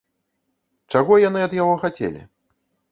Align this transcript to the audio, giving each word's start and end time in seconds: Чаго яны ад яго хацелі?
Чаго 0.95 1.13
яны 1.29 1.39
ад 1.49 1.57
яго 1.61 1.75
хацелі? 1.87 2.27